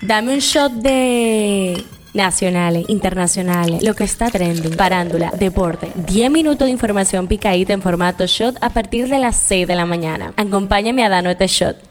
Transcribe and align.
Dame 0.00 0.32
un 0.34 0.38
shot 0.38 0.72
de 0.72 1.84
nacionales, 2.14 2.84
internacionales, 2.88 3.82
lo 3.82 3.94
que 3.94 4.04
está 4.04 4.30
trending, 4.30 4.76
parándula, 4.76 5.32
deporte. 5.38 5.90
10 5.94 6.30
minutos 6.30 6.66
de 6.66 6.72
información 6.72 7.26
picadita 7.26 7.72
en 7.72 7.82
formato 7.82 8.26
shot 8.26 8.56
a 8.60 8.70
partir 8.70 9.08
de 9.08 9.18
las 9.18 9.36
6 9.36 9.66
de 9.66 9.74
la 9.74 9.86
mañana. 9.86 10.32
Acompáñame 10.36 11.04
a 11.04 11.08
darnos 11.08 11.32
este 11.32 11.46
shot. 11.48 11.87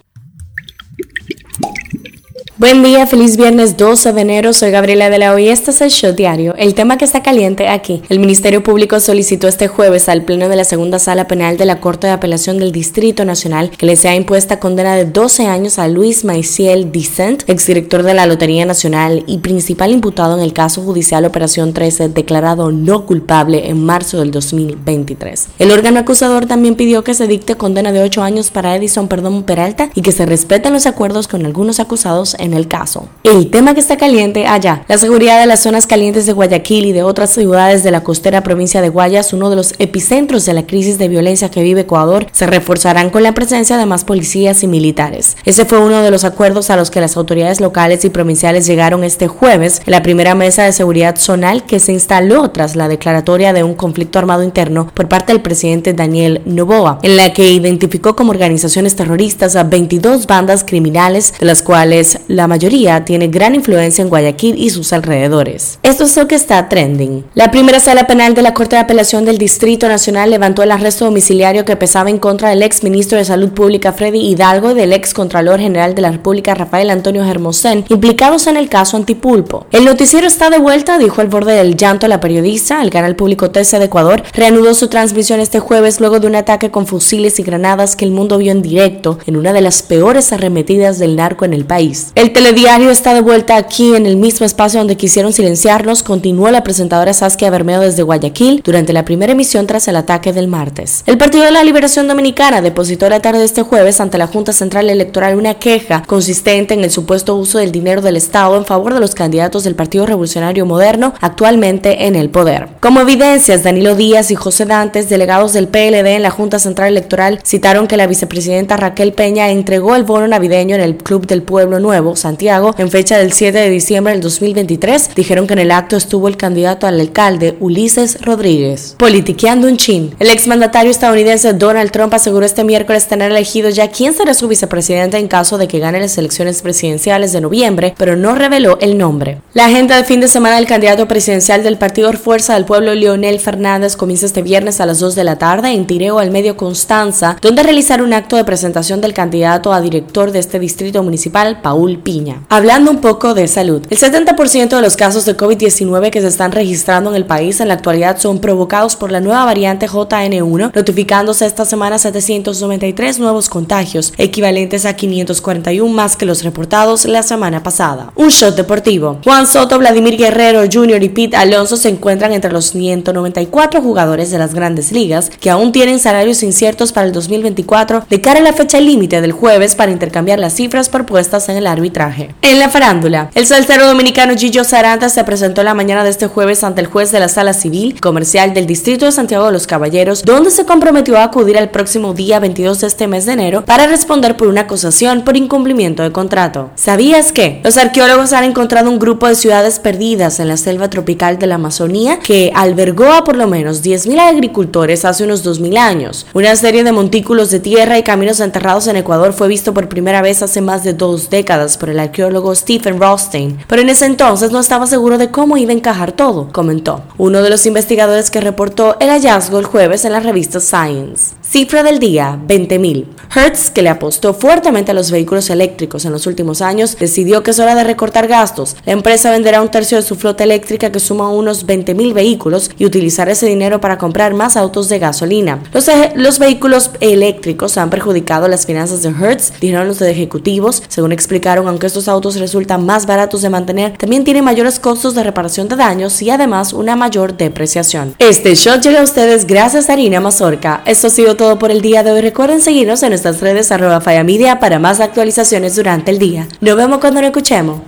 Buen 2.60 2.82
día, 2.82 3.06
feliz 3.06 3.38
viernes 3.38 3.78
12 3.78 4.14
de 4.14 4.22
enero. 4.22 4.52
Soy 4.52 4.72
Gabriela 4.72 5.12
de 5.12 5.20
la 5.20 5.32
Hoy. 5.32 5.48
Este 5.48 5.70
es 5.70 5.80
el 5.80 5.92
show 5.92 6.14
diario. 6.14 6.56
El 6.56 6.74
tema 6.74 6.98
que 6.98 7.06
está 7.06 7.22
caliente 7.22 7.68
aquí. 7.68 8.02
El 8.10 8.18
Ministerio 8.18 8.64
Público 8.64 9.00
solicitó 9.00 9.48
este 9.48 9.68
jueves 9.68 10.10
al 10.10 10.24
Pleno 10.24 10.50
de 10.50 10.56
la 10.56 10.64
Segunda 10.64 10.98
Sala 10.98 11.28
Penal 11.28 11.58
de 11.58 11.66
la 11.66 11.80
Corte 11.80 12.08
de 12.08 12.14
Apelación 12.14 12.58
del 12.58 12.72
Distrito 12.72 13.26
Nacional 13.26 13.70
que 13.70 13.86
le 13.86 13.96
sea 13.96 14.16
impuesta 14.16 14.60
condena 14.60 14.96
de 14.96 15.06
12 15.06 15.46
años 15.46 15.78
a 15.78 15.88
Luis 15.88 16.26
Maiciel 16.26 16.92
Dicent, 16.92 17.48
exdirector 17.48 18.02
de 18.02 18.16
la 18.16 18.26
Lotería 18.26 18.66
Nacional 18.66 19.24
y 19.28 19.38
principal 19.38 19.92
imputado 19.92 20.36
en 20.36 20.44
el 20.44 20.54
caso 20.54 20.82
judicial 20.82 21.26
Operación 21.26 21.74
13, 21.74 22.10
declarado 22.10 22.72
no 22.72 23.06
culpable 23.06 23.70
en 23.70 23.86
marzo 23.86 24.18
del 24.18 24.32
2023. 24.32 25.50
El 25.60 25.70
órgano 25.70 26.00
acusador 26.00 26.48
también 26.48 26.74
pidió 26.74 27.04
que 27.04 27.14
se 27.14 27.28
dicte 27.28 27.54
condena 27.54 27.92
de 27.92 28.02
8 28.02 28.24
años 28.24 28.50
para 28.50 28.76
Edison 28.76 29.08
Perdón 29.08 29.44
Peralta 29.44 29.92
y 29.94 30.02
que 30.02 30.12
se 30.12 30.26
respeten 30.26 30.74
los 30.74 30.88
acuerdos 30.88 31.28
con 31.28 31.46
algunos 31.46 31.80
acusados 31.80 32.36
en 32.48 32.54
el 32.54 32.68
caso. 32.68 33.08
El 33.24 33.50
tema 33.52 33.74
que 33.74 33.80
está 33.80 33.98
caliente 33.98 34.48
allá, 34.48 34.84
la 34.88 34.98
seguridad 34.98 35.40
de 35.40 35.46
las 35.46 35.60
zonas 35.60 35.86
calientes 35.86 36.26
de 36.26 36.34
Guayaquil 36.34 36.86
y 36.86 36.92
de 36.92 37.04
otras 37.04 37.30
ciudades 37.32 37.84
de 37.84 37.92
la 37.92 38.04
costera 38.04 38.42
provincia 38.42 38.82
de 38.82 38.90
Guayas, 38.90 39.34
uno 39.34 39.50
de 39.50 39.56
los 39.56 39.76
epicentros 39.80 40.46
de 40.46 40.54
la 40.54 40.66
crisis 40.66 40.98
de 40.98 41.08
violencia 41.08 41.52
que 41.52 41.62
vive 41.62 41.82
Ecuador, 41.82 42.28
se 42.32 42.48
reforzarán 42.48 43.10
con 43.10 43.24
la 43.24 43.34
presencia 43.34 43.78
de 43.78 43.86
más 43.86 44.04
policías 44.04 44.64
y 44.64 44.68
militares. 44.68 45.38
Ese 45.46 45.66
fue 45.66 45.80
uno 45.80 46.02
de 46.02 46.12
los 46.12 46.24
acuerdos 46.24 46.70
a 46.70 46.76
los 46.76 46.90
que 46.90 47.02
las 47.02 47.18
autoridades 47.18 47.62
locales 47.62 48.04
y 48.06 48.10
provinciales 48.10 48.66
llegaron 48.66 49.04
este 49.04 49.28
jueves 49.28 49.82
en 49.86 49.92
la 49.92 50.04
primera 50.04 50.36
mesa 50.36 50.64
de 50.64 50.72
seguridad 50.72 51.18
zonal 51.18 51.66
que 51.66 51.80
se 51.80 51.92
instaló 51.92 52.50
tras 52.52 52.76
la 52.76 52.88
declaratoria 52.88 53.54
de 53.54 53.64
un 53.64 53.76
conflicto 53.76 54.20
armado 54.20 54.44
interno 54.44 54.90
por 54.94 55.08
parte 55.08 55.34
del 55.34 55.42
presidente 55.42 55.94
Daniel 55.94 56.42
Novoa, 56.46 57.00
en 57.04 57.18
la 57.18 57.34
que 57.34 57.52
identificó 57.52 58.16
como 58.16 58.32
organizaciones 58.32 58.96
terroristas 58.96 59.56
a 59.56 59.64
22 59.64 60.28
bandas 60.28 60.64
criminales, 60.64 61.34
de 61.40 61.46
las 61.46 61.62
cuales 61.62 62.20
la 62.38 62.48
mayoría 62.48 63.04
tiene 63.04 63.30
gran 63.30 63.56
influencia 63.56 64.04
en 64.04 64.10
Guayaquil 64.10 64.60
y 64.60 64.70
sus 64.70 64.94
alrededores. 64.94 65.80
Esto 65.82 66.04
es 66.04 66.16
lo 66.16 66.28
que 66.28 66.36
está 66.36 66.70
trending. 66.70 67.26
La 67.34 67.50
primera 67.50 67.80
sala 67.80 68.06
penal 68.06 68.36
de 68.36 68.44
la 68.44 68.54
Corte 68.54 68.76
de 68.76 68.84
Apelación 68.84 69.26
del 69.26 69.40
Distrito 69.40 69.88
Nacional 69.88 70.30
levantó 70.30 70.62
el 70.62 70.72
arresto 70.72 71.06
domiciliario 71.06 71.66
que 71.66 71.76
pesaba 71.76 72.12
en 72.12 72.20
contra 72.20 72.50
del 72.50 72.62
ex 72.62 72.84
ministro 72.84 73.18
de 73.18 73.26
Salud 73.26 73.50
Pública 73.50 73.92
Freddy 73.92 74.20
Hidalgo 74.20 74.70
y 74.70 74.74
del 74.76 74.94
ex 74.94 75.16
Contralor 75.16 75.60
General 75.60 75.96
de 75.96 76.04
la 76.04 76.12
República 76.12 76.54
Rafael 76.54 76.92
Antonio 76.92 77.26
Hermosén, 77.26 77.86
implicados 77.90 78.46
en 78.46 78.58
el 78.58 78.70
caso 78.70 78.98
Antipulpo. 78.98 79.66
El 79.72 79.86
noticiero 79.86 80.28
está 80.28 80.52
de 80.52 80.60
vuelta, 80.60 81.00
dijo 81.00 81.22
al 81.22 81.30
borde 81.30 81.54
del 81.54 81.76
llanto 81.76 82.08
la 82.08 82.20
periodista. 82.20 82.84
El 82.84 82.92
canal 82.92 83.16
público 83.16 83.50
TC 83.50 83.80
de 83.80 83.86
Ecuador 83.86 84.22
reanudó 84.34 84.76
su 84.76 84.90
transmisión 84.90 85.40
este 85.40 85.60
jueves 85.60 86.00
luego 86.00 86.20
de 86.20 86.28
un 86.28 86.36
ataque 86.36 86.70
con 86.70 86.86
fusiles 86.86 87.40
y 87.40 87.44
granadas 87.44 87.96
que 87.96 88.06
el 88.06 88.12
mundo 88.12 88.38
vio 88.38 88.52
en 88.52 88.62
directo 88.62 89.18
en 89.26 89.38
una 89.38 89.54
de 89.54 89.62
las 89.62 89.82
peores 89.82 90.32
arremetidas 90.32 91.00
del 91.00 91.16
narco 91.16 91.44
en 91.44 91.56
el 91.56 91.66
país. 91.66 92.12
Telediario 92.34 92.90
está 92.90 93.14
de 93.14 93.22
vuelta 93.22 93.56
aquí 93.56 93.96
en 93.96 94.06
el 94.06 94.18
mismo 94.18 94.46
espacio 94.46 94.80
donde 94.80 94.98
quisieron 94.98 95.34
silenciarnos, 95.34 96.04
continuó 96.04 96.50
la 96.52 96.64
presentadora 96.64 97.14
Saskia 97.14 97.50
Bermeo 97.50 97.82
desde 97.82 98.04
Guayaquil 98.04 98.62
durante 98.64 98.94
la 98.94 99.06
primera 99.06 99.34
emisión 99.34 99.68
tras 99.68 99.88
el 99.88 99.96
ataque 99.96 100.34
del 100.34 100.48
martes. 100.48 101.04
El 101.06 101.18
Partido 101.18 101.44
de 101.44 101.52
la 101.52 101.64
Liberación 101.64 102.08
Dominicana 102.08 102.62
depositó 102.62 103.08
la 103.10 103.20
tarde 103.20 103.40
de 103.40 103.46
este 103.46 103.62
jueves 103.62 104.02
ante 104.02 104.18
la 104.18 104.28
Junta 104.28 104.52
Central 104.52 104.90
Electoral 104.90 105.38
una 105.38 105.56
queja 105.56 106.04
consistente 106.08 106.74
en 106.74 106.84
el 106.84 106.92
supuesto 106.92 107.36
uso 107.36 107.60
del 107.60 107.72
dinero 107.72 108.02
del 108.02 108.18
Estado 108.18 108.58
en 108.58 108.66
favor 108.66 108.94
de 108.94 109.00
los 109.00 109.16
candidatos 109.16 109.64
del 109.64 109.76
Partido 109.76 110.06
Revolucionario 110.06 110.66
Moderno 110.66 111.14
actualmente 111.22 112.08
en 112.08 112.16
el 112.16 112.30
poder. 112.30 112.70
Como 112.80 113.02
evidencias, 113.02 113.64
Danilo 113.64 113.96
Díaz 113.96 114.32
y 114.32 114.36
José 114.36 114.66
Dantes, 114.66 115.08
delegados 115.08 115.54
del 115.54 115.68
PLD 115.68 116.16
en 116.16 116.24
la 116.24 116.32
Junta 116.32 116.60
Central 116.60 116.90
Electoral, 116.90 117.40
citaron 117.46 117.88
que 117.88 117.98
la 117.98 118.08
vicepresidenta 118.08 118.76
Raquel 118.76 119.14
Peña 119.14 119.50
entregó 119.50 119.96
el 119.96 120.04
bono 120.04 120.28
navideño 120.28 120.76
en 120.76 120.82
el 120.82 120.98
Club 120.98 121.28
del 121.28 121.44
Pueblo 121.44 121.80
Nuevo, 121.80 122.16
Santiago, 122.18 122.74
en 122.78 122.90
fecha 122.90 123.18
del 123.18 123.32
7 123.32 123.58
de 123.58 123.70
diciembre 123.70 124.14
del 124.14 124.22
2023, 124.22 125.12
dijeron 125.16 125.48
que 125.48 125.54
en 125.54 125.60
el 125.60 125.72
acto 125.72 125.96
estuvo 125.96 126.28
el 126.28 126.38
candidato 126.38 126.88
al 126.88 127.00
alcalde 127.00 127.56
Ulises 127.60 128.20
Rodríguez. 128.22 128.96
Politiqueando 128.98 129.68
un 129.68 129.78
chin. 129.78 130.16
El 130.20 130.30
exmandatario 130.30 130.92
estadounidense 130.92 131.54
Donald 131.54 131.92
Trump 131.92 132.14
aseguró 132.14 132.46
este 132.46 132.64
miércoles 132.64 133.08
tener 133.08 133.32
elegido 133.32 133.70
ya 133.70 133.90
quién 133.90 134.14
será 134.14 134.34
su 134.34 134.48
vicepresidente 134.48 135.18
en 135.18 135.28
caso 135.28 135.58
de 135.58 135.68
que 135.68 135.80
gane 135.80 136.00
las 136.00 136.18
elecciones 136.18 136.62
presidenciales 136.62 137.32
de 137.32 137.42
noviembre, 137.42 137.94
pero 137.98 138.16
no 138.16 138.34
reveló 138.34 138.78
el 138.82 138.98
nombre. 138.98 139.42
La 139.54 139.66
agenda 139.66 139.98
de 139.98 140.04
fin 140.04 140.20
de 140.20 140.28
semana 140.28 140.56
del 140.56 140.68
candidato 140.68 141.08
presidencial 141.08 141.64
del 141.64 141.78
Partido 141.78 142.08
Fuerza 142.14 142.54
del 142.54 142.66
Pueblo, 142.66 142.96
Leonel 142.96 143.40
Fernández, 143.40 143.96
comienza 143.96 144.26
este 144.26 144.42
viernes 144.42 144.80
a 144.80 144.86
las 144.86 145.00
2 145.00 145.16
de 145.16 145.24
la 145.24 145.38
tarde 145.38 145.72
en 145.72 145.86
Tireo 145.86 146.20
al 146.20 146.32
medio 146.32 146.56
Constanza, 146.56 147.38
donde 147.42 147.64
realizar 147.64 148.02
un 148.02 148.14
acto 148.14 148.38
de 148.38 148.46
presentación 148.46 149.02
del 149.02 149.14
candidato 149.14 149.74
a 149.74 149.82
director 149.82 150.32
de 150.32 150.40
este 150.40 150.60
distrito 150.60 151.04
municipal, 151.04 151.62
Paul 151.62 152.00
Hablando 152.48 152.90
un 152.90 153.02
poco 153.02 153.34
de 153.34 153.50
salud, 153.50 153.82
el 153.90 153.98
70% 153.98 154.70
de 154.70 154.82
los 154.82 154.96
casos 154.96 155.26
de 155.26 155.36
COVID-19 155.36 156.10
que 156.10 156.22
se 156.22 156.28
están 156.28 156.54
registrando 156.54 157.10
en 157.10 157.18
el 157.18 157.26
país 157.26 157.60
en 157.60 157.68
la 157.68 157.74
actualidad 157.74 158.18
son 158.18 158.40
provocados 158.40 158.96
por 158.96 159.12
la 159.12 159.20
nueva 159.20 159.44
variante 159.44 159.90
JN1, 159.90 160.72
notificándose 160.74 161.46
esta 161.46 161.66
semana 161.66 161.98
793 161.98 163.20
nuevos 163.20 163.50
contagios, 163.50 164.14
equivalentes 164.18 164.86
a 164.86 164.96
541 164.96 165.94
más 165.94 166.16
que 166.16 166.26
los 166.26 166.46
reportados 166.46 167.04
la 167.04 167.24
semana 167.24 167.62
pasada. 167.62 168.14
Un 168.16 168.30
shot 168.30 168.56
deportivo. 168.56 169.20
Juan 169.26 169.46
Soto, 169.46 169.78
Vladimir 169.78 170.16
Guerrero 170.16 170.62
Jr. 170.72 171.04
y 171.04 171.10
Pete 171.10 171.36
Alonso 171.36 171.76
se 171.76 171.90
encuentran 171.90 172.32
entre 172.32 172.54
los 172.54 172.72
194 172.72 173.82
jugadores 173.82 174.32
de 174.32 174.38
las 174.38 174.54
grandes 174.54 174.94
ligas 174.94 175.30
que 175.42 175.50
aún 175.50 175.74
tienen 175.74 176.00
salarios 176.00 176.42
inciertos 176.42 176.94
para 176.94 177.06
el 177.06 177.12
2024 177.12 178.06
de 178.10 178.22
cara 178.22 178.40
a 178.40 178.44
la 178.44 178.54
fecha 178.54 178.80
límite 178.80 179.20
del 179.20 179.34
jueves 179.34 179.76
para 179.76 179.92
intercambiar 179.92 180.40
las 180.40 180.54
cifras 180.54 180.88
propuestas 180.88 181.50
en 181.50 181.58
el 181.58 181.68
arbitraje. 181.88 182.36
En 182.42 182.60
la 182.60 182.70
farándula, 182.70 183.30
el 183.34 183.46
salsero 183.46 183.88
dominicano 183.88 184.36
Gillo 184.36 184.64
Saranta 184.64 185.10
se 185.10 185.24
presentó 185.24 185.64
la 185.64 185.74
mañana 185.74 186.04
de 186.04 186.10
este 186.10 186.28
jueves 186.28 186.64
ante 186.64 186.82
el 186.82 186.88
juez 186.88 187.12
de 187.12 187.20
la 187.20 187.30
Sala 187.30 187.54
Civil 187.54 188.00
Comercial 188.00 188.54
del 188.54 188.68
Distrito 188.68 189.06
de 189.06 189.12
Santiago 189.12 189.46
de 189.46 189.52
los 189.52 189.68
Caballeros, 189.68 190.24
donde 190.24 190.52
se 190.52 190.66
comprometió 190.66 191.18
a 191.18 191.24
acudir 191.24 191.58
el 191.58 191.70
próximo 191.70 192.14
día 192.14 192.40
22 192.40 192.82
de 192.82 192.88
este 192.88 193.08
mes 193.08 193.26
de 193.26 193.34
enero 193.34 193.64
para 193.66 193.88
responder 193.88 194.36
por 194.36 194.48
una 194.48 194.62
acusación 194.62 195.24
por 195.24 195.38
incumplimiento 195.38 196.04
de 196.04 196.12
contrato. 196.12 196.72
¿Sabías 196.76 197.32
que? 197.32 197.62
Los 197.64 197.78
arqueólogos 197.78 198.34
han 198.34 198.44
encontrado 198.44 198.90
un 198.90 199.00
grupo 199.00 199.28
de 199.28 199.36
ciudades 199.36 199.80
perdidas 199.80 200.40
en 200.40 200.48
la 200.48 200.58
selva 200.58 200.90
tropical 200.90 201.40
de 201.40 201.48
la 201.48 201.56
Amazonía 201.56 202.20
que 202.20 202.52
albergó 202.54 203.12
a 203.12 203.24
por 203.24 203.36
lo 203.36 203.48
menos 203.48 203.84
10.000 203.84 204.20
agricultores 204.20 205.06
hace 205.06 205.24
unos 205.24 205.46
2.000 205.46 205.78
años. 205.78 206.26
Una 206.34 206.56
serie 206.56 206.84
de 206.84 206.92
montículos 206.92 207.52
de 207.52 207.60
tierra 207.60 207.98
y 207.98 208.04
caminos 208.04 208.40
enterrados 208.40 208.88
en 208.88 208.98
Ecuador 208.98 209.34
fue 209.34 209.48
visto 209.48 209.74
por 209.74 209.90
primera 209.90 210.22
vez 210.22 210.42
hace 210.44 210.62
más 210.62 210.84
de 210.84 210.94
dos 210.94 211.30
décadas 211.30 211.77
por 211.78 211.90
el 211.90 212.00
arqueólogo 212.00 212.54
Stephen 212.54 213.00
Rothstein, 213.00 213.60
pero 213.68 213.82
en 213.82 213.90
ese 213.90 214.06
entonces 214.06 214.52
no 214.52 214.60
estaba 214.60 214.88
seguro 214.88 215.18
de 215.18 215.32
cómo 215.32 215.58
iba 215.58 215.72
a 215.72 215.76
encajar 215.76 216.12
todo, 216.12 216.50
comentó. 216.52 217.04
Uno 217.18 217.42
de 217.42 217.50
los 217.50 217.66
investigadores 217.66 218.30
que 218.30 218.42
reportó 218.42 218.98
el 219.00 219.10
hallazgo 219.10 219.60
el 219.60 219.66
jueves 219.66 220.04
en 220.06 220.12
la 220.12 220.20
revista 220.20 220.60
Science. 220.60 221.36
Cifra 221.42 221.84
del 221.84 222.00
día, 222.00 222.38
20.000. 222.48 223.06
Hertz, 223.34 223.70
que 223.70 223.82
le 223.82 223.90
apostó 223.90 224.34
fuertemente 224.34 224.92
a 224.92 224.94
los 224.94 225.12
vehículos 225.12 225.50
eléctricos 225.50 226.06
en 226.06 226.12
los 226.12 226.28
últimos 226.28 226.62
años, 226.62 226.98
decidió 226.98 227.44
que 227.44 227.52
es 227.52 227.60
hora 227.60 227.76
de 227.76 227.84
recortar 227.84 228.28
gastos. 228.28 228.76
La 228.86 228.94
empresa 228.94 229.32
venderá 229.32 229.62
un 229.62 229.70
tercio 229.70 229.98
de 229.98 230.04
su 230.04 230.16
flota 230.16 230.44
eléctrica 230.44 230.92
que 230.92 231.00
suma 231.00 231.30
unos 231.30 231.66
20.000 231.66 232.14
vehículos 232.14 232.72
y 232.78 232.86
utilizar 232.86 233.30
ese 233.30 233.46
dinero 233.46 233.82
para 233.82 233.98
comprar 233.98 234.34
más 234.34 234.58
autos 234.58 234.90
de 234.90 235.00
gasolina. 235.00 235.60
Los, 235.74 235.90
los 236.16 236.40
vehículos 236.40 236.92
eléctricos 237.00 237.78
han 237.78 237.90
perjudicado 237.90 238.48
las 238.48 238.66
finanzas 238.66 239.02
de 239.02 239.10
Hertz, 239.10 239.54
dijeron 239.60 239.88
los 239.88 240.02
ejecutivos, 240.02 240.84
según 240.88 241.12
explicaron, 241.12 241.68
aunque 241.68 241.88
estos 241.88 242.08
autos 242.08 242.38
resultan 242.38 242.86
más 242.86 243.06
baratos 243.06 243.42
de 243.42 243.50
mantener, 243.50 243.98
también 243.98 244.24
tienen 244.24 244.44
mayores 244.44 244.80
costos 244.80 245.16
de 245.16 245.24
reparación 245.24 245.68
de 245.68 245.76
daños 245.76 246.22
y 246.22 246.30
además 246.30 246.74
una 246.74 246.96
mayor 246.96 247.36
depreciación. 247.38 248.16
Este 248.20 248.56
shot 248.56 248.82
llega 248.82 249.02
a 249.02 249.04
ustedes 249.04 249.46
gracias 249.46 249.90
a 249.90 249.94
Harina 249.94 250.20
Mazorca. 250.20 250.82
Esto 250.86 251.08
ha 251.08 251.10
sido 251.10 251.36
todo 251.36 251.60
por 251.60 251.72
el 251.72 251.82
día 251.82 252.04
de 252.04 252.12
hoy. 252.12 252.22
Recuerden 252.22 252.62
seguirnos 252.62 253.04
en 253.04 253.14
nuestras 253.18 253.42
redes 253.42 253.72
arroba 253.72 254.00
Media 254.24 254.60
para 254.60 254.78
más 254.78 255.00
actualizaciones 255.00 255.76
durante 255.76 256.12
el 256.12 256.20
día. 256.20 256.48
Nos 256.62 256.76
vemos 256.76 257.00
cuando 257.00 257.20
nos 257.20 257.30
escuchemos. 257.30 257.82